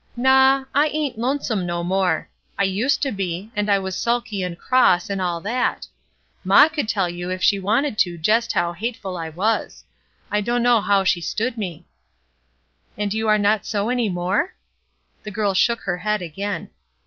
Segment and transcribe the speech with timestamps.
[0.17, 4.57] ''Naw, I ain't lonesome no more; I used to be, and I was sulky and
[4.57, 5.85] cross, and all that.
[6.43, 9.83] Maw could tell you if she wanted to jest how hateful I was;
[10.31, 11.85] I dunno how she stood me."
[12.97, 14.55] ''And you are not so any more?"
[15.21, 16.71] The girl shook her head again.